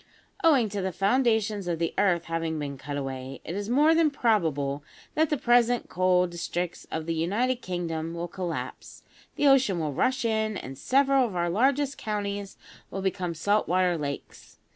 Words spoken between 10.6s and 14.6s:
several of our largest counties will become salt water lakes.